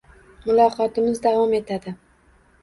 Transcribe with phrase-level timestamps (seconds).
[0.45, 1.95] Muloqotimiz davom etadi.